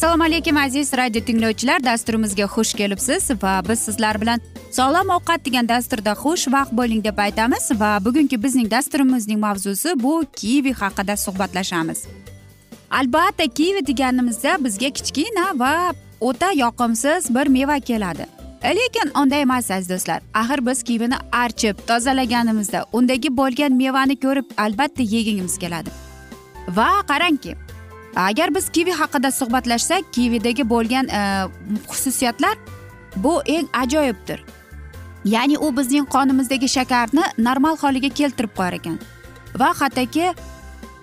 [0.00, 1.84] assalomu alaykum aziz radio tinglovchilar.
[1.84, 4.40] Dasturimizga xush kelibsiz va biz sizlar bilan
[4.72, 10.24] sog'lom ovqat degan dasturda xush vaqt bo'ling deb aytamiz va bugungi bizning dasturimizning mavzusi bu
[10.40, 12.04] kivi haqida suhbatlashamiz.
[12.90, 15.74] Albatta kivi deganimizda bizga kichkina va
[16.20, 18.39] o'ta yoqimsiz bir meva keladi.
[18.64, 20.20] Lekin unday emas aziz do'stlar.
[20.34, 25.90] Axir biz kivini archib tozalaganimizda undagi bo'lgan mevani ko'rib albatta yegingimiz keladi.
[26.68, 27.56] Va qarangki
[28.16, 31.20] agar biz kivi haqida suhbatlashsak kividagi bo'lgan e,
[31.88, 32.56] xususiyatlar
[33.16, 34.44] bu eng ajoyibdir.
[35.24, 38.98] Ya'ni u bizning qonimizdagi shakarni normal holiga keltirib qo'yar ekan
[39.60, 40.34] va hattoki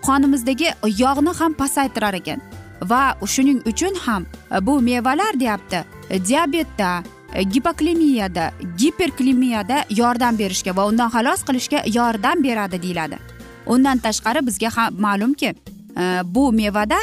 [0.07, 0.69] qonimizdagi
[1.03, 2.41] yog'ni ham pasaytirar ekan.
[2.81, 4.25] Va shuning uchun ham
[4.61, 5.83] bu mevalar deyapti
[6.29, 7.03] diabetda
[7.37, 13.17] Э, gipoklimiyada giperklemiyada yordam berishga va undan xalos qilishga yordam beradi deyiladi.
[13.65, 16.97] Undan tashqari bizga ham ma'lumki e, bu mevada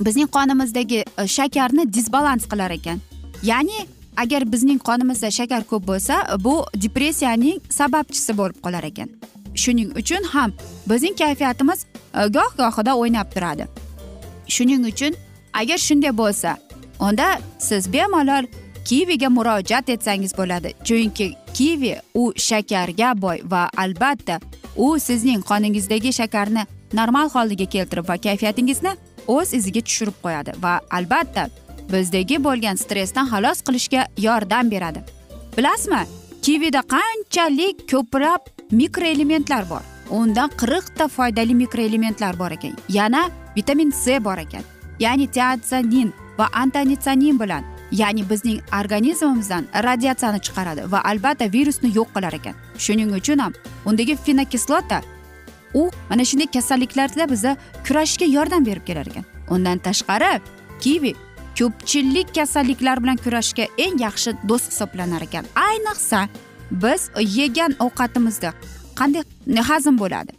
[0.00, 2.98] bizning qonimizdagi e, shakarni disbalans qilar ekan.
[3.42, 9.08] Ya'ni agar bizning qonimizda shakar ko'p bo'lsa bu depressiyaning sababchisi bo'lib qolar ekan.
[9.54, 10.52] Shuning uchun ham
[10.90, 11.84] bizning kayfiyatimiz
[12.14, 13.68] e, goh gohida o'ynab turadi.
[14.48, 15.12] Shuning uchun
[15.52, 16.56] agar shunday bo'lsa
[17.00, 17.28] unda
[17.58, 18.44] siz bemalol
[18.84, 20.74] kiviga murojaat etsangiz bo'ladi.
[20.84, 24.40] Chunki kivi u shakarga boy va albatta
[24.76, 28.94] u sizning qoningizdagi shakarni normal holiga keltirib va kayfiyatingizni
[29.26, 31.48] o'z iziga tushirib qo'yadi va albatta
[31.92, 35.00] bizdagi bo'lgan stressdan xalos qilishga yordam beradi.
[35.56, 36.02] Bilasizmi
[36.42, 38.40] kivida qanchalik ko'plab
[38.80, 39.82] mikroelementlar bor?
[40.10, 42.74] Unda qirqta foydali mikroelementlar bor ekan.
[42.88, 44.64] Yana vitamin c bor ekan.
[45.00, 52.32] Ya'ni teatsanin va antonitsanin bilan ya'ni bizning organizmimizdan radiatsiyani chiqaradi va albatta virusni yo'q qilar
[52.32, 52.54] ekan.
[52.78, 53.52] Shuning uchun ham
[53.86, 55.02] undagi fenokislota
[55.74, 57.56] u mana shunday kasalliklarda biza
[57.86, 59.24] kurashishga yordam berib kelar ekan.
[59.50, 60.40] Undan tashqari
[60.80, 61.14] kivi
[61.58, 65.44] ko'pchilik kasalliklar bilan kurashishga eng yaxshi do'st hisoblanar ekan.
[65.68, 66.28] Ayniqsa
[66.70, 68.50] biz yegan ovqatimizda
[69.00, 69.22] qanday
[69.70, 70.32] hazm bo'ladi?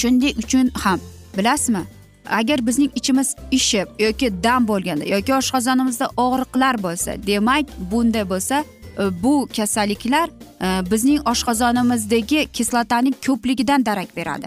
[0.00, 1.00] Shuning uchun ham
[1.36, 1.82] bilasizmi
[2.26, 8.64] agar bizning ichimiz ishib yoki dam bo'lganda yoki oshqozonimizda og'riqlar bo'lsa demak bunday bo'lsa
[8.98, 14.46] e, bu kasalliklar e, bizning oshqozonimizdagi kislotaning ko'pligidan darak beradi.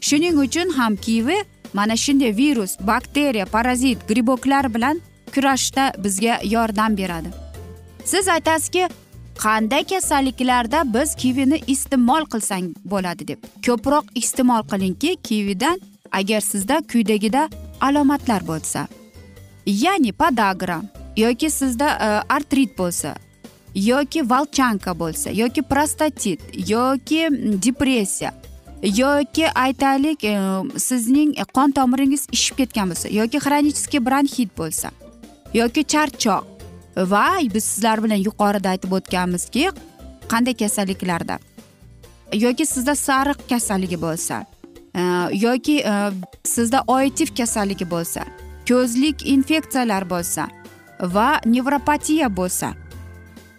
[0.00, 1.36] Shuning uchun ham kivi
[1.74, 5.00] mana shunday virus bakteriya parazit griboklar bilan
[5.34, 7.28] kurashishda bizga yordam beradi.
[8.04, 8.88] Siz aytasizki
[9.44, 13.38] qanday kasalliklarda biz kivini iste'mol qilsang bo'ladi deb.
[13.66, 15.80] Ko'proq iste'mol qilingki kividan
[16.20, 17.48] agar sizda quyidagida
[17.80, 18.86] alomatlar bo'lsa
[19.66, 20.78] ya'ni podagra
[21.16, 23.14] yoki sizda e, artrit bo'lsa
[23.74, 26.40] yoki volchanka bo'lsa yoki prostatit
[26.70, 27.28] yoki
[27.66, 28.32] depressiya
[28.82, 30.34] yoki aytaylik e,
[30.88, 34.90] sizning qon tomiringiz ishib ketgan bo'lsa yoki xronический bronxit bo'lsa
[35.54, 36.54] yoki charchoq.
[36.96, 39.70] Va biz sizlar bilan yuqorida aytib o'tganmizki
[40.30, 41.38] qanday kasalliklarda
[42.32, 44.44] yoki sizda sariq kasalligi bo'lsa
[44.94, 46.12] Э, yoki э,
[46.44, 48.22] sizda oitiv kasalligi bo'lsa
[48.68, 50.46] ko'zlik infeksiyalar bo'lsa
[51.14, 52.68] va nevropatiya bo'lsa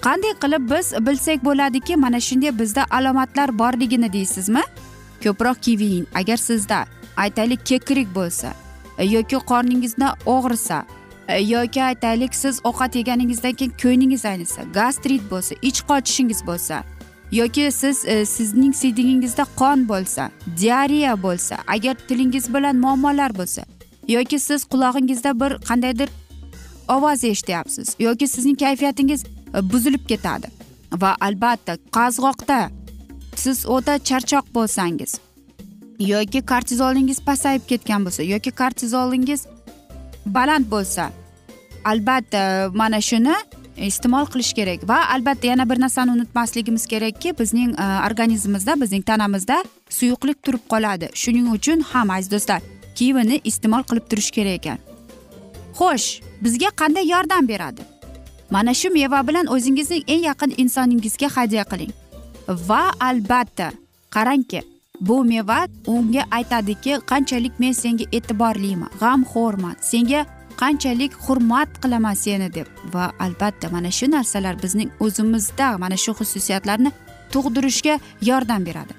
[0.05, 4.63] qanday qilib biz bilsak bo'ladiki mana shunday bizda alomatlar borligini deysizmi?
[5.23, 6.85] Ko'proq kiying agar sizda
[7.17, 8.53] aytaylik kekrik bo'lsa
[8.97, 10.85] e, yoki qorningizni og'risa
[11.27, 16.83] e, yoki aytaylik siz ovqat yeganingizdan keyin ko'nglingiz aynisa gastrit bo'lsa ich qochishingiz bo'lsa
[17.31, 23.63] yoki siz e, sizning sidingingizda qon bo'lsa diareya bo'lsa agar tilingiz bilan muammolar bo'lsa
[24.07, 26.09] yoki siz qulog'ingizda bir qandaydir
[26.87, 30.47] ovoz eshityapsiz yoki sizning kayfiyatingiz e, buzilib ketadi
[31.01, 32.69] va albatta qazg'oqda
[33.35, 35.19] siz o'ta charchoq bo'lsangiz
[35.99, 39.47] yoki kortizolingiz pasayib ketgan bo'lsa yoki kortizolingiz
[40.25, 41.09] baland bo'lsa
[41.85, 43.35] albatta mana shuni
[43.77, 44.87] iste'mol qilish kerak.
[44.89, 51.09] Va albatta yana bir narsani unutmasligimiz kerakki bizning e, organizmimizda bizning tanamizda suyuqlik turib qoladi.
[51.13, 52.61] Shuning uchun ham aziz do'stlar
[52.95, 54.79] kivini iste'mol qilib turish kerak ekan.
[55.77, 57.81] Xo'sh bizga qanday yordam beradi?
[58.49, 61.91] Mana shu meva bilan o'zingizning eng yaqin insoningizga hadya qiling.
[62.47, 63.71] Va albatta
[64.15, 64.61] qarangki
[65.01, 69.75] bu meva unga aytadiki qanchalik men senga e'tiborliman g'amxo'rman.
[69.81, 70.25] Senga
[70.61, 72.67] qanchalik hurmat qilaman seni deb.
[72.93, 76.91] Va albatta mana shu narsalar bizning o'zimizda mana shu xususiyatlarni
[77.33, 78.93] tug'dirishga yordam beradi.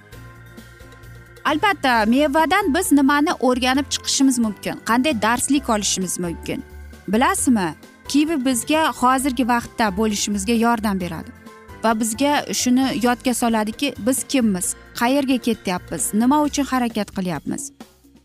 [1.45, 4.77] Albatta mevadan biz nimani o'rganib chiqishimiz mumkin?
[4.89, 6.65] Qanday darslik olishimiz mumkin?
[7.09, 7.75] Bilasizmi
[8.09, 11.31] kivi bizga hozirgi vaqtda bo'lishimizga yordam beradi.
[11.85, 14.75] Va bizga shuni yodga soladiki biz kimmiz?
[15.01, 16.15] Qayerga ketyapmiz?
[16.15, 17.73] Nima uchun harakat qilyapmiz?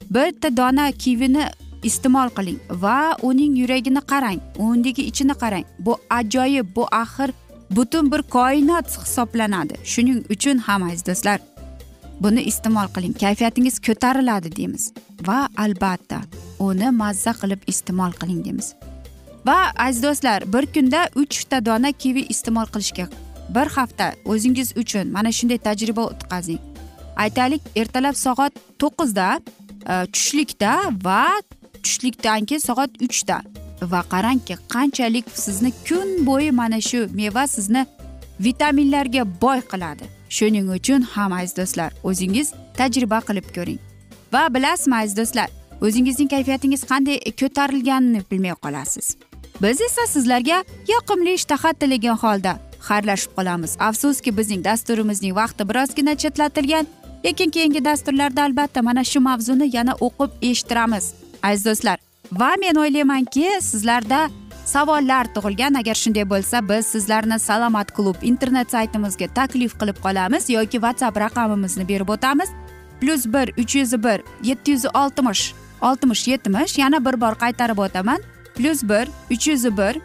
[0.10, 1.45] Bitta dona kivini
[1.83, 5.66] iste'mol qiling va uning yuragini qarang undagi ichini qarang.
[5.80, 7.33] Bu ajoyib bu axir
[7.72, 9.75] butun bir koinot hisoblanadi.
[9.83, 11.39] Shuning uchun ham aziz do'stlar
[12.24, 13.13] buni iste'mol qiling.
[13.24, 14.94] Kayfiyatingiz ko'tariladi deymiz.
[15.28, 16.22] Va albatta
[16.60, 18.74] uni mazza qilib iste'mol qiling deymiz.
[19.48, 23.07] Va aziz do'stlar bir kunda uchta dona kivi iste'mol qilishga
[23.56, 26.62] bir hafta o'zingiz uchun mana shunday tajriba o'tkazing.
[27.24, 29.28] Aytaylik ertalab soat to'qqizda
[29.92, 30.74] e, tushlikda
[31.07, 31.25] va
[31.83, 33.38] tushlikdan keyin soat uchda.
[33.94, 37.86] Va qarangki qanchalik sizni kun bo'yi mana shu meva sizni
[38.45, 40.06] vitaminlarga boy qiladi.
[40.36, 42.48] Shuning uchun ham aziz do'stlar o'zingiz
[42.78, 43.80] tajriba qilib ko'ring.
[44.33, 45.50] Va bilasizmi aziz do'stlar
[45.86, 49.07] o'zingizning kayfiyatingiz qanday ko'tarilganini bilmay qolasiz.
[49.62, 50.63] Biz esa sizlarga
[50.94, 52.54] yoqimli ishtaha tilagan holda
[52.88, 53.72] xayrlashib qolamiz.
[53.88, 56.86] Afsuski bizning dasturimizning vaqti birozgina chetlatilgan
[57.25, 61.06] lekin keyingi dasturlarda albatta mana shu mavzuni yana o'qib eshittiramiz.
[61.44, 61.98] Aziz do'stlar
[62.32, 64.30] va men o'ylaymanki sizlarda
[64.66, 65.74] savollar tug'ilgan.
[65.80, 71.88] Agar shunday bo'lsa biz sizlarni salomat klub internet saytimizga taklif qilib qolamiz yoki whatsapp raqamimizni
[71.88, 72.50] berib o'tamiz.
[73.02, 78.20] Plyus bir uch yuz bir yetti yuz oltmish oltmish yetmish yana bir bor qaytarib o'taman.
[78.56, 80.02] Plyus bir uch yuz bir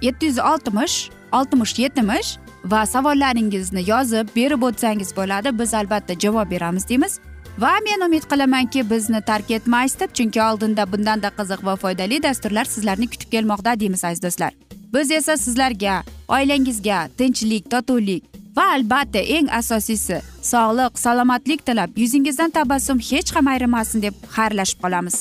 [0.00, 5.58] yetti yuz oltmish oltmish yetmish va savollaringizni yozib berib o'tsangiz bo'ladi.
[5.58, 7.20] Biz albatta javob beramiz deymiz.
[7.58, 12.66] Va men umid qilamanki bizni tark etmaysiz deb chunki oldinda bundanda qiziq va foydali dasturlar
[12.74, 14.52] sizlarni kutib kelmoqda deymiz aziz do'stlar.
[14.94, 15.94] Biz esa sizlarga
[16.36, 18.22] oilangizga tinchlik totuvlik
[18.56, 20.20] va albatta eng asosiysi
[20.50, 25.16] sog'lik salomatlik tilab yuzingizdan tabassum hech ham ayrimasin deb xayrlashib qolamiz.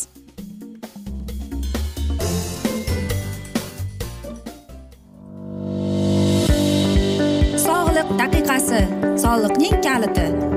[7.66, 8.82] Sog'liq daqiqasi
[9.26, 10.57] soliqning kaliti.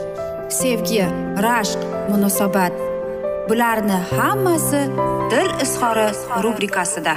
[0.51, 1.05] sevgi
[1.45, 1.79] rashq
[2.09, 2.73] munosabat.
[3.49, 4.81] Bularni hammasi
[5.31, 6.07] dil izhori
[6.43, 7.13] rubrikasida.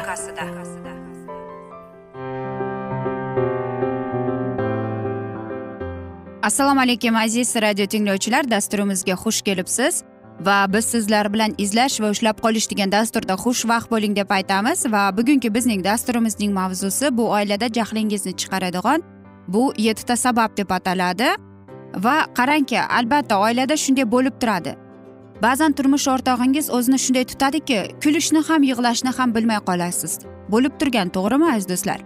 [6.43, 8.50] Assalomu alaykum aziz radio tinglovchilar.
[8.50, 10.03] Dasturimizga xush kelibsiz
[10.41, 15.17] va biz sizlar bilan izlash va ushlab qolish degan dasturda xushvaqt bo'ling deb aytamiz va
[15.17, 19.03] bugungi bizning dasturimizning mavzusi bu oilada jahlingizni chiqaradigan
[19.49, 21.29] bu yettita sabab deb ataladi.
[21.97, 24.75] Va qarangki albatta oilada shunday bo'lib turadi.
[25.43, 30.19] Ba'zan turmush o'rtog'ingiz o'zini shunday tutadiki kulishni ham yig'lashni ham bilmay qolasiz.
[30.53, 32.01] Bo'lib turgan to'g'rimi aziz do'stlar?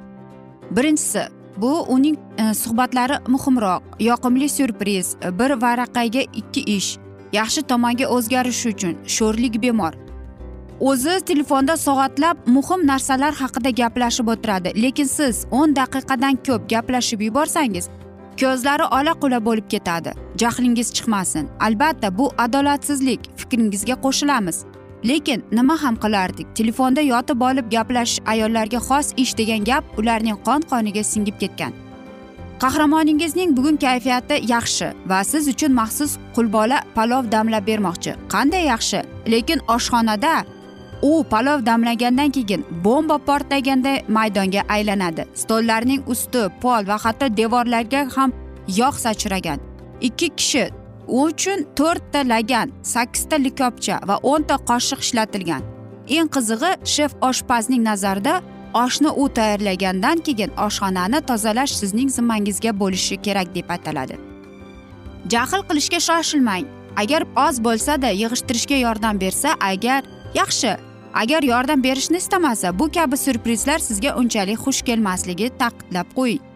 [0.76, 1.23] Birinchisi
[1.57, 6.90] bu uning e, suhbatlari muhimroq yoqimli syurpriz bir varaqaga ikki ish
[7.33, 9.92] yaxshi tomonga o'zgarish uchun sho'rlik bemor.
[10.80, 14.83] O'zi telefonda soatlab muhim narsalar haqida gaplashib o'tiradi.
[14.83, 17.88] Lekin siz o'n daqiqadan ko'p gaplashib yuborsangiz
[18.40, 20.11] ko'zlari ola qula bo'lib ketadi.
[20.40, 21.49] Jahlingiz chiqmasin.
[21.61, 23.21] Albatta bu adolatsizlik.
[23.37, 24.64] Fikringizga qo'shilamiz.
[25.04, 26.47] Lekin nima ham qilardik?
[26.54, 31.73] Telefonda yotib olib gaplashish ayollarga xos ish degan gap ularning qon qoniga singib ketgan.
[32.62, 38.12] Qahramoningizning bugun kayfiyati yaxshi va siz uchun maxsus qulbola palov damlab bermoqchi.
[38.35, 39.00] Qanday yaxshi?
[39.33, 40.35] Lekin oshxonada
[41.02, 45.26] u palov damlagandan keyin bomba portlaganday maydonga aylanadi.
[45.35, 48.33] Stollarning usti pol va hatto devorlarga ham
[48.81, 49.61] yog' sachragan
[50.00, 50.69] ikki kishi
[51.09, 55.62] uchun to'rtta lagan sakkizta likopcha va o'nta qoshiq ishlatilgan.
[56.09, 58.40] Eng qizig'i shef oshpazning nazarida
[58.85, 64.17] oshni u tayyorlagandan keyin oshxonani tozalash sizning zimmangizga bo'lishi kerak deb ataladi.
[65.33, 66.67] Jahl qilishga shoshilmang.
[67.02, 70.02] Agar oz bo'lsada yig'ishtirishga yordam bersa agar
[70.35, 70.76] yaxshi
[71.22, 76.48] agar yordam berishni istamasa bu kabi syurprizlar sizga unchalik xush kelmasligi ta'kidlab qo'ying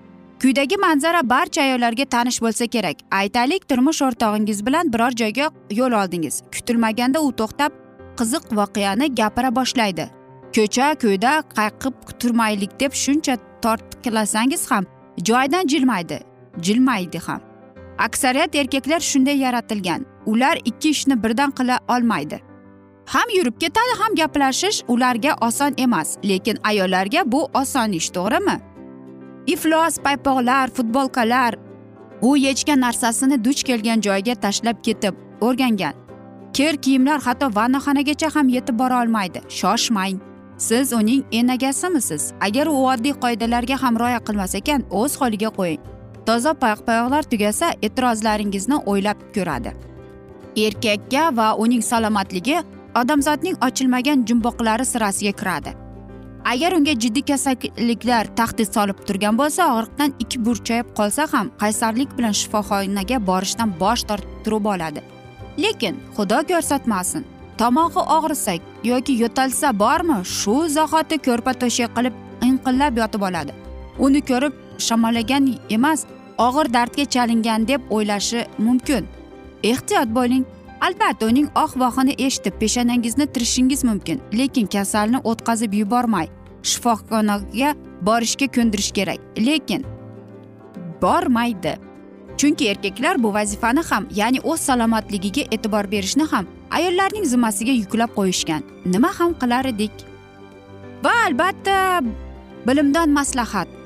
[0.42, 2.96] kuydagi manzara barcha ayollarga tanish bo'lsa kerak.
[3.10, 6.42] Aytaylik turmush o'rtog'ingiz bilan biror joyga yo'l oldingiz.
[6.54, 7.72] Kutilmaganda u to'xtab
[8.18, 10.06] qiziq voqeani gapira boshlaydi.
[10.56, 14.84] Ko'cha ko'yda qayqib turmaylik deb shuncha tortqilasangiz ham
[15.28, 16.18] joyidan jilmaydi
[16.66, 17.40] jilmaydi ham.
[17.98, 20.06] Aksariyat erkaklar shunday yaratilgan.
[20.26, 22.51] Ular ikki ishni birdan qila olmaydi.
[23.06, 28.56] Ham yurib ketadi ham gaplashish ularga oson emas lekin ayollarga bu oson ish to'g'rimi?
[29.46, 31.54] Iflos paypoqlar futbolkalar.
[32.22, 35.94] U yechgan narsasini duch kelgan joyiga tashlab ketib o'rgangan.
[36.52, 39.40] Kir kiyimlar hatto vannaxonagacha ham yetib bora olmaydi.
[39.48, 40.20] Shoshmang.
[40.58, 42.32] Siz uning enagasimisiz?
[42.40, 45.80] Agar u oddiy qoidalarga ham rioya qilmas ekan o'z holiga qo'ying.
[46.26, 49.72] Toza payoqpayoqlar tugasa e'tirozlaringizni o'ylab ko'radi.
[50.56, 52.62] Erkakka va uning salomatligi
[53.00, 55.72] odamzodning ochilmagan jumboqlari sirasiga kiradi.
[56.44, 62.34] Agar unga jiddiy kasalliklar tahdid solib turgan bo'lsa og'riqdan ikki burchayib qolsa ham qaysarlik bilan
[62.40, 65.00] shifoxonaga borishdan bosh torttirib oladi.
[65.64, 67.24] Lekin xudo ko'rsatmasin
[67.60, 68.54] tomog'i og'risa
[68.90, 72.14] yoki yo'talsa bormi shu zahoti ko'rpa to'shak qilib
[72.48, 73.52] inqillab yotib oladi.
[74.04, 74.54] Uni ko'rib
[74.86, 75.44] shamollagan
[75.76, 76.00] emas
[76.46, 79.06] og'ir dardga chalingan deb o'ylashi mumkin.
[79.70, 80.44] Ehtiyot bo'ling.
[80.86, 86.28] Albatta uning oh vohini eshitib peshonangizni tirishingiz mumkin lekin kasalni o'tkazib yubormay
[86.70, 87.74] shifoxonaga
[88.06, 89.20] borishga ko'ndirish kerak.
[89.46, 89.82] Lekin
[91.02, 91.74] bormaydi
[92.38, 98.62] chunki erkaklar bu vazifani ham ya'ni o'z salomatligiga e'tibor berishni ham ayollarning zimmasiga yuklab qo'yishgan.
[98.94, 99.94] Nima ham qilar edik?
[101.04, 101.76] Va albatta
[102.66, 103.81] bilimdon maslahat.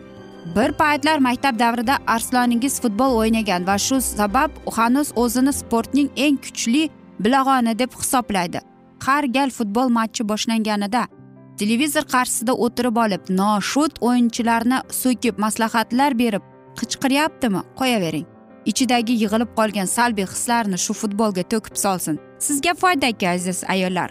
[0.55, 6.91] Bir paytlar maktab davrida arsloningiz futbol o'ynagan va shu sabab hanuz o'zini sportning eng kuchli
[7.21, 8.61] bilag'oni deb hisoblaydi.
[9.07, 11.07] Har gal futbol matchi boshlanganida
[11.59, 16.43] televizor qarshisida o'tirib olib noshud o'yinchilarni so'kib maslahatlar berib
[16.79, 17.61] qichqiryaptimi?
[17.81, 18.27] Qo'yavering.
[18.71, 22.21] Ichidagi yig'ilib qolgan salbiy hislarni shu futbolga to'kib solsin.
[22.39, 24.11] Sizga foydaki aziz ayollar.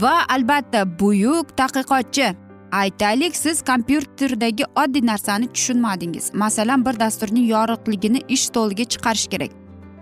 [0.00, 2.26] Va albatta buyuk tadqiqotchi.
[2.74, 6.34] Aytaylik siz kompyuterdagi oddiy narsani tushunmadingiz.
[6.34, 9.50] Masalan bir dasturning yorug'ligini ish stoliga chiqarish kerak.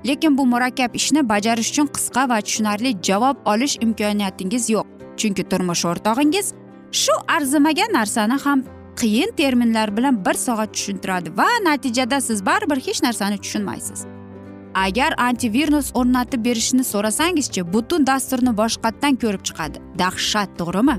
[0.07, 4.87] Lekin bu murakkab ishni bajarish uchun qisqa va tushunarli javob olish imkoniyatingiz yo'q.
[5.17, 6.47] Chunki turmush o'rtog'ingiz
[6.93, 8.65] shu arzimagan narsani ham
[9.01, 14.07] qiyin terminlar bilan bir soat tushuntiradi va natijada siz baribir hech narsani tushunmaysiz.
[14.75, 19.79] Agar antivirus o'rnatib berishni so'rasangizchi butun dasturni boshqatdan ko'rib chiqadi.
[19.99, 20.97] Dahshat to'g'rimi?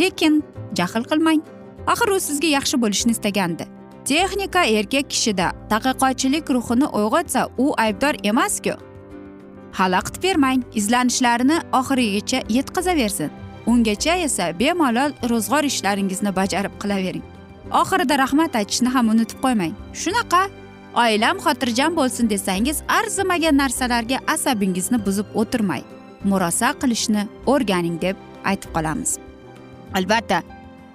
[0.00, 0.42] Lekin
[0.74, 1.40] jahl qilmang.
[1.86, 3.64] Axir u sizga yaxshi bo'lishni istagandi.
[4.08, 8.74] Texnika erkak kishida taqoqotchilik ruhini uyg'otsa u aybdor emasku.
[9.78, 13.30] Xalaqit bermang izlanishlarini oxirigacha yetkazaversin.
[13.66, 17.24] Ungacha esa bemalol ro'zg'or ishlaringizni bajarib qilavering.
[17.80, 19.74] Oxirida rahmat aytishni ham unutib qo'ymang.
[20.02, 20.42] Shunaqa
[21.02, 25.82] oilam xotirjam bo'lsin desangiz arzimagan narsalarga asabingizni buzib o'tirmay
[26.24, 27.22] murosa qilishni
[27.52, 28.16] o'rganing deb
[28.50, 29.18] aytib qolamiz.
[29.98, 30.42] Albatta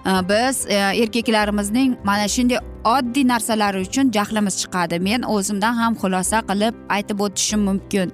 [0.06, 5.00] Э, biz э, erkaklarimizning mana shunday oddiy narsalari uchun jahlimiz chiqadi.
[5.00, 8.12] Men o'zimdan ham xulosa qilib aytib o'tishim mumkin.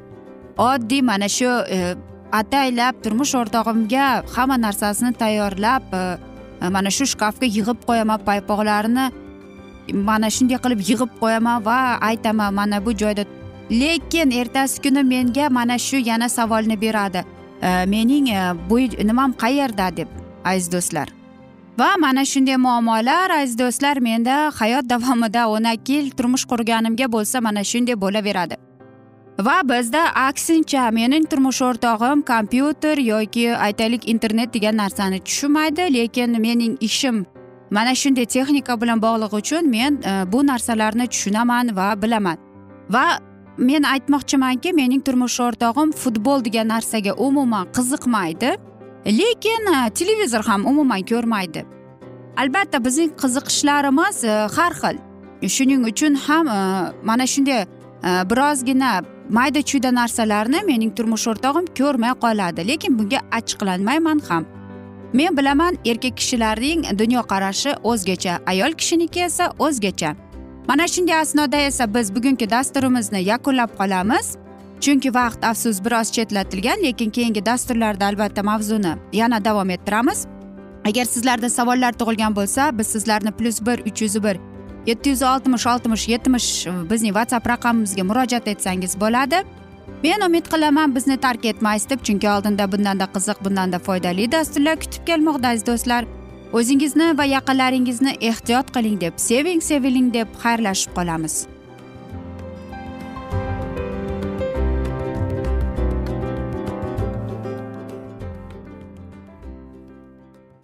[0.58, 1.94] Oddiy mana shu e,
[2.32, 6.02] ataylab turmush o'rtog'imga hamma narsasini tayyorlab e,
[6.62, 9.06] e, mana shu shkafga yig'ib qo'yaman paypoqlarni
[10.08, 11.78] mana shunday qilib yig'ib qo'yaman va
[12.10, 13.24] aytaman mana bu joyda.
[13.70, 17.24] Lekin ertasi kuni menga mana shu yana savolni beradi.
[17.92, 18.26] Mening
[18.70, 18.76] bu
[19.10, 20.08] nimam qayerda deb
[20.44, 21.19] aziz do'stlar?
[21.78, 27.40] Va mana shunday muammolar aziz do'stlar menda hayot davomida o'n ikki yil turmush qurganimga bo'lsa
[27.40, 28.56] mana shunday bo'laveradi.
[29.46, 36.76] Va bizda aksincha mening turmush o'rtog'im kompyuter yoki aytaylik internet degan narsani tushunmaydi lekin mening
[36.80, 37.26] ishim
[37.70, 42.36] mana shunday texnika bilan bog'liq uchun men e, bu narsalarni tushunaman va bilaman.
[42.90, 43.06] Va
[43.58, 48.56] men aytmoqchimanki mening turmush o'rtog'im futbol degan narsaga umuman qiziqmaydi.
[49.06, 51.64] Lekin e, televizor ham umuman ko'rmaydi.
[52.36, 54.96] Albatta bizning qiziqishlarimiz e, har xil.
[55.48, 56.60] Shuning uchun ham e,
[57.02, 57.66] mana shunday
[58.30, 62.68] birozgina mayda chuyda narsalarni mening turmush o'rtog'im ko'rmay qoladi.
[62.68, 64.44] Lekin bunga achchiqlanmayman ham.
[65.12, 70.14] Men bilaman erkak kishilarning dunyoqarashi o'zgacha ayol kishiniki esa o'zgacha.
[70.68, 74.36] Mana shunday asnoda esa biz bugungi dasturimizni yakunlab qolamiz.
[74.80, 80.26] Chunki vaqt afsus biroz chetlatilgan lekin keyingi dasturlarda albatta mavzuni yana davom ettiramiz.
[80.88, 84.36] Agar sizlarda savollar tug'ilgan bo'lsa biz sizlarni plyus bir uch yuz bir
[84.86, 89.42] yetti yuz oltmish oltmish yetmish e, bizning whatsapp raqamimizga murojaat etsangiz bo'ladi.
[90.04, 95.06] Men umid qilaman bizni tark etmaysiz deb chunki oldinda bundanda qiziq bundanda foydali dasturlar kutib
[95.06, 96.04] kelmoqda aziz do'stlar.
[96.52, 101.59] O'zingizni va yaqinlaringizni ehtiyot qiling deb seving seviling deb xayrlashib qolamiz.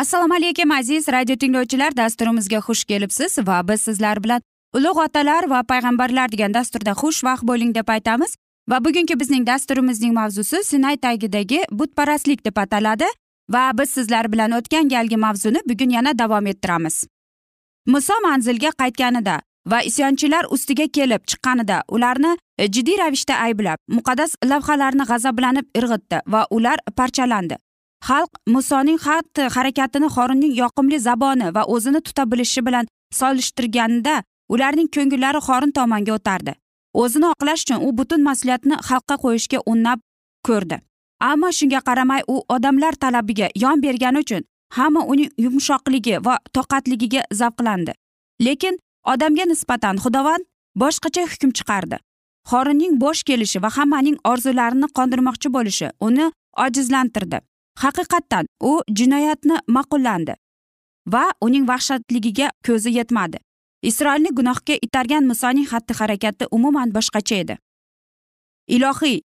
[0.00, 1.96] Assalomu alaykum aziz radio tinglovchilar.
[1.96, 4.40] Dasturimizga xush kelibsiz va biz sizlar bilan
[4.76, 8.36] ulug' otalar va payg'ambarlar degan dasturda xushvaqt bo'ling deb aytamiz.
[8.70, 13.08] Va bugungi bizning dasturimizning mavzusi sinay tagidagi butparastlik deb ataladi.
[13.54, 17.04] Va biz sizlar bilan o'tgan galgi mavzuni bugun yana davom ettiramiz.
[17.86, 25.04] Muso manzilga qaytganida va isyonchilar ustiga kelib chiqqanida ularni e, jiddiy ravishda ayblab muqaddas lavhalarni
[25.10, 27.56] g'azablanib irg'itdi va ular parchalandi.
[28.08, 32.86] Xalq musoning xatti harakatini xorinning yoqimli zaboni va o'zini tuta bilishi bilan
[33.18, 36.52] solishtirganda ularning ko'ngillari xorin tomonga o'tardi.
[37.02, 39.98] O'zini oqlash uchun u butun mas'uliyatni xalqqa qo'yishga unnab
[40.48, 40.76] ko'rdi.
[41.30, 44.42] Ammo shunga qaramay u odamlar talabiga yon bergani uchun
[44.76, 47.92] hamma uning yumshoqligi va toqatligiga zavqlandi.
[48.46, 48.78] Lekin
[49.12, 50.44] odamga nisbatan xudovand
[50.82, 51.96] boshqacha hukm chiqardi.
[52.50, 56.26] Xorinning bo'sh kelishi va hammaning orzularini qondirmoqchi bo'lishi uni
[56.64, 57.38] ojizlantirdi.
[57.84, 60.34] Haqiqatdan u jinoyatni ma'qullandi
[61.12, 63.38] va uning vahshatligiga ko'zi yetmadi.
[63.82, 67.56] Isroilni gunohga itargan musoning xatti harakati umuman boshqacha edi.
[68.76, 69.20] Ilohiy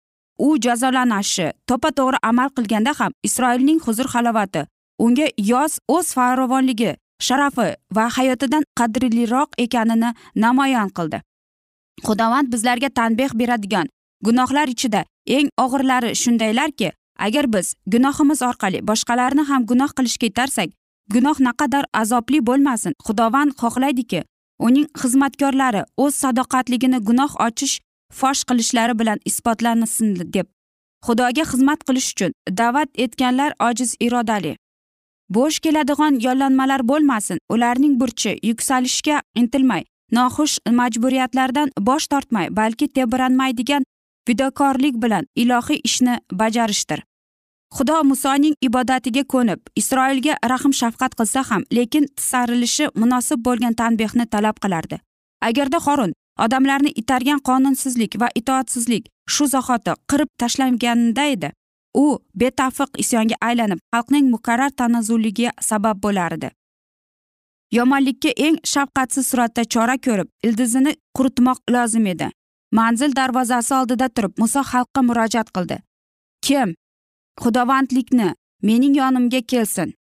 [0.46, 4.64] u jazolanishi to'ppa to'g'ri amal qilganda ham isroilning huzur halovati
[5.04, 6.92] unga yoz o'z farovonligi
[7.26, 10.10] sharafi va hayotidan qadrliroq ekanini
[10.44, 11.18] namoyon qildi.
[12.06, 13.86] Xudovand bizlarga tanbeh beradigan
[14.26, 15.04] gunohlar ichida
[15.36, 16.90] eng og'irlari shundaylarki
[17.26, 20.70] agar biz gunohimiz orqali boshqalarni ham gunoh qilishga yetarsak
[21.14, 24.20] gunoh naqadar azobli bo'lmasin xudovand xohlaydiki
[24.66, 27.76] uning xizmatkorlari o'z sadoqatligini gunoh ochish
[28.18, 30.46] fosh qilishlari bilan isbotlansin deb
[31.06, 34.56] xudoga xizmat qilish uchun da'vat etganlar ojiz irodali.
[35.36, 39.84] Bo'sh keladigan yollanmalar bo'lmasin ularning burchi yuksalishga intilmay
[40.16, 43.86] noxush majburiyatlardan bosh tortmay balki tebranmaydigan
[44.26, 47.00] fidokorlik bilan ilohiy ishni bajarishdir.
[47.76, 54.56] Xudo musoning ibodatiga ko'nib isroilga rahm shafqat qilsa ham lekin tisarilishi munosib bo'lgan tanbehni talab
[54.62, 54.96] qilardi.
[55.48, 56.12] Agarda xorun
[56.44, 59.04] odamlarni itargan qonunsizlik va itoatsizlik
[59.34, 61.52] shu zahoti qirib tashlanganda edi
[62.04, 62.06] u
[62.40, 66.50] betafiq isyonga aylanib xalqning muqarrar tanazzuliga sabab bo'lar edi
[67.72, 72.28] yomonlikka eng shafqatsiz suratda chora ko'rib ildizini quritmoq lozim edi.
[72.78, 75.76] Manzil darvozasi oldida turib muso xalqqa murojaat qildi.
[76.46, 76.74] Kim
[77.42, 79.94] xudovandlikni mening yonimga kelsin.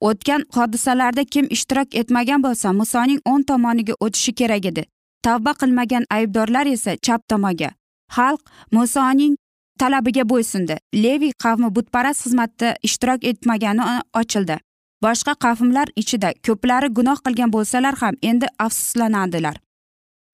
[0.00, 4.84] O'tgan hodisalarda kim ishtirok etmagan bo'lsa musoning o'ng tomoniga o'tishi kerak edi.
[5.24, 7.70] Tavba qilmagan aybdorlar esa chap tomonga.
[8.16, 8.40] Xalq
[8.76, 9.34] musoning
[9.80, 13.82] talabiga bo'ysundi leviy qavmi butparast xizmatda ishtirok etmagani
[14.20, 14.56] ochildi.
[15.04, 19.56] Boshqa qavmlar ichida ko'plari gunoh qilgan bo'lsalar ham endi afsuslanadilar.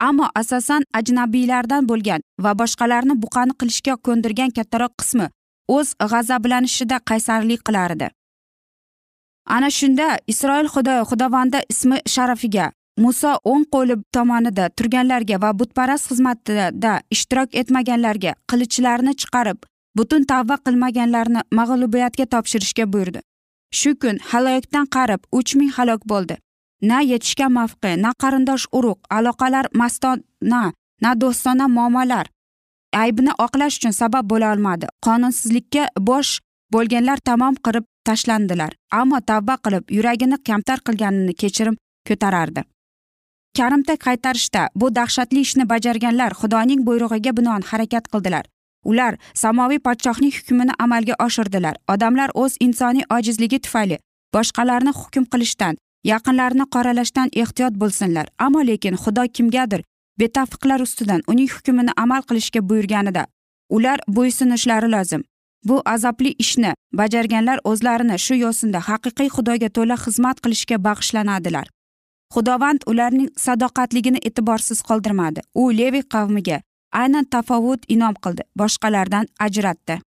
[0.08, 5.26] Ammo asosan ajnabiylardan bo'lgan va boshqalarni buqani qilishga ko'ndirgan kattaroq qismi
[5.76, 8.08] o'z g'azablanishida qaysarlik qilar edi
[9.56, 12.66] ana shunda isroil xudo xudovanda ismi sharafiga
[13.04, 19.58] muso o'ng qo'li tomonida turganlarga va butparast xizmatida ishtirok etmaganlarga qilichlarni chiqarib
[19.96, 23.20] butun tavba qilmaganlarni mag'lubiyatga topshirishga buyurdi.
[23.78, 26.36] Shu kun haloyakdan qarib uch ming halok bo'ldi.
[26.90, 30.62] Na yetishgan mavqe na qarindosh urug' aloqalar mastona
[31.04, 32.26] na do'stona muomalar
[32.92, 34.86] aybini oqlash uchun sabab bo'la olmadi.
[35.06, 36.40] Qonunsizlikka bosh
[36.72, 41.76] bo'lganlar tamom qirib tashlandilar ammo tavba qilib yuragini kamtar qilganini kechirim
[42.08, 42.64] ko'tarardi.
[43.58, 48.44] Karimta qaytarishda bu dahshatli ishni bajarganlar xudoning buyrug'iga binoan harakat qildilar.
[48.84, 51.76] Ular samoviy podshohning hukmini amalga oshirdilar.
[51.92, 53.98] Odamlar o'z insoniy ojizligi tufayli
[54.34, 55.74] boshqalarni hukm qilishdan
[56.12, 58.26] yaqinlarini qoralashdan ehtiyot bo'lsinlar.
[58.38, 59.82] Ammo lekin xudo kimgadir
[60.18, 63.26] betafiqlar ustidan uning hukmini amal qilishga buyurganida
[63.70, 65.22] ular bo'ysunishlari lozim.
[65.64, 71.66] Bu azobli ishni bajarganlar o'zlarini shu yo'sinda haqiqiy xudoga to'la xizmat qilishga bag'ishlanadilar.
[72.34, 75.40] Xudovand ularning sadoqatligini e'tiborsiz qoldirmadi.
[75.54, 76.60] U levi qavmiga
[77.00, 80.00] aynan tafovut inom qildi boshqalardan ajratdi.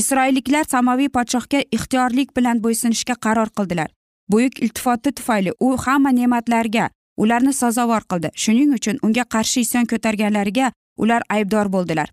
[0.00, 3.90] Isroilliklar samoviy podshohga ixtiyorlik bilan bo'ysunishga qaror qildilar.
[4.32, 6.90] Buyuk iltifoti tufayli u hamma ne'matlarga
[7.22, 8.28] ularni sazovor qildi.
[8.42, 12.08] Shuning uchun unga qarshi isyon ko'targanlariga ular aybdor bo'ldilar.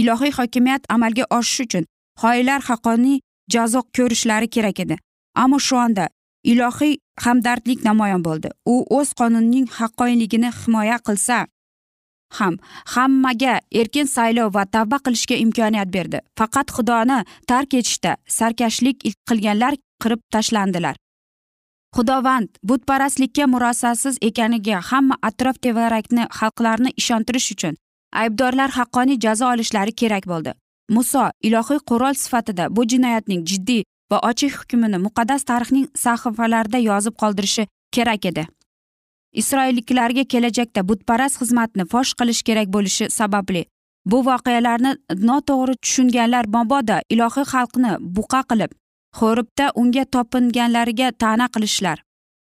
[0.00, 1.84] Ilohiy hokimiyat amalga oshishi uchun
[2.22, 3.20] xoinlar haqqoniy
[3.54, 4.96] jazo ko'rishlari kerak edi.
[5.42, 6.08] Ammo shu onda
[6.52, 8.48] ilohiy hamdardlik namoyon bo'ldi.
[8.72, 11.46] U o'z qonunining haqqoniyligini himoya qilsa
[12.38, 12.58] ham
[12.94, 16.18] hammaga erkin saylov va tavba qilishga imkoniyat berdi.
[16.38, 17.18] Faqat xudoni
[17.50, 20.96] tark etishda sarkashlik qilganlar qirib tashlandilar.
[21.94, 27.76] Xudovand butparastlikka murosasiz ekaniga hamma atrof tevarakni xalqlarni ishontirish uchun
[28.22, 30.52] aybdorlar haqqoniy jazo olishlari kerak bo'ldi.
[30.96, 37.68] Muso ilohiy qurol sifatida bu jinoyatning jiddiy va ochiq hukmini muqaddas tarixning sahifalarida yozib qoldirishi
[37.94, 38.46] kerak edi.
[39.40, 43.66] Isroilliklarga kelajakda butparast xizmatni fosh qilish kerak bo'lishi sababli
[44.10, 44.96] bu voqealarni
[45.28, 48.70] noto'g'ri tushunganlar mabodo ilohiy xalqni buqa qilib
[49.18, 51.98] xo'ribda unga topinganlariga ta'na qilishlar.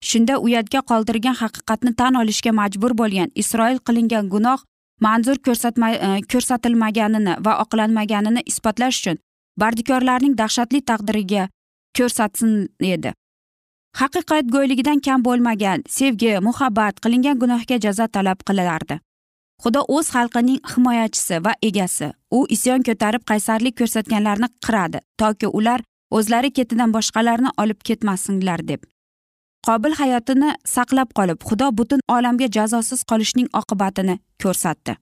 [0.08, 4.60] Shunda uyatga qoldirgan haqiqatni tan olishga majbur bo'lgan isroil qilingan gunoh
[5.06, 9.18] manzur ko'rsatma e, ko'rsatilmaganini va oqlanmaganini isbotlash uchun
[9.60, 11.48] bardikorlarning dahshatli taqdiriga
[11.98, 12.52] ko'rsatsin
[12.94, 13.12] edi.
[14.00, 18.98] Haqiqat go'yligidan kam bo'lmagan sevgi muhabbat qilingan gunohga jazo talab qilardi.
[19.62, 25.80] Xudo o'z xalqining himoyachisi va egasi u isyon ko'tarib qaysarlik ko'rsatganlarni qiradi toki ular
[26.18, 28.80] o'zlari ketidan boshqalarni olib ketmasinlar deb.
[29.66, 34.96] Qobil hayotini saqlab qolib xudo butun olamga jazosiz qolishning oqibatini ko'rsatdi.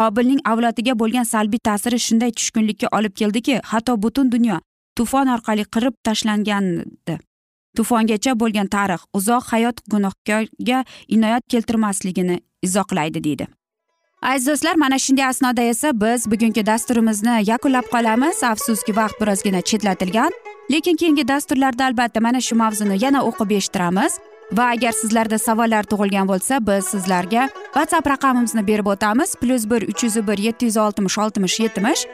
[0.00, 4.56] Qobilning avlodiga bo'lgan salbiy ta'siri shunday tushkunlikka olib keldiki hatto butun dunyo
[4.96, 7.16] tufon orqali qirib tashlangandi.
[7.76, 10.78] Tufongacha bo'lgan tarix uzoq hayot gunohkorga
[11.16, 13.46] inoyat keltirmasligini izohlaydi deydi.
[14.22, 18.42] Aziz do'stlar mana shunday asnoda esa biz bugungi dasturimizni yakunlab qolamiz.
[18.44, 20.30] Afsuski vaqt birozgina chetlatilgan
[20.70, 24.12] lekin keyingi dasturlarda albatta mana shu mavzuni yana o'qib eshittiramiz.
[24.52, 29.34] Va agar sizlarda savollar tug'ilgan bo'lsa biz sizlarga whatsapp raqamimizni berib o'tamiz.
[29.40, 32.06] Plyus bir uch yuz bir yetti yuz oltmish oltmish yetmish.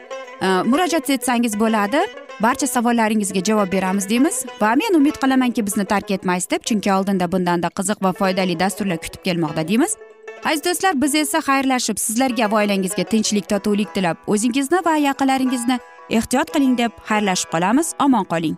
[0.71, 2.01] Murojaat etsangiz bo'ladi.
[2.41, 4.45] Barcha savollaringizga javob beramiz deymiz.
[4.61, 8.97] Va men umid qilamanki bizni tark etmaysiz deb chunki oldinda bundanda qiziq va foydali dasturlar
[8.97, 9.97] kutib kelmoqda deymiz.
[10.45, 16.53] Aziz do'stlar biz esa xayrlashib sizlarga va oilangizga tinchlik totuvlik tilab o'zingizni va yaqinlaringizni ehtiyot
[16.55, 17.93] qiling deb xayrlashib qolamiz.
[18.05, 18.55] Omon qoling.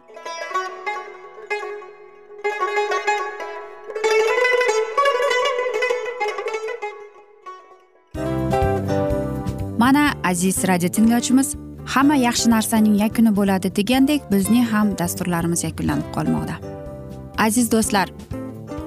[9.78, 16.56] Mana aziz radio tinglovchimiz hamma yaxshi narsaning yakuni bo'ladi degandek bizning ham dasturlarimiz yakunlanib qolmoqda.
[17.38, 18.08] Aziz do'stlar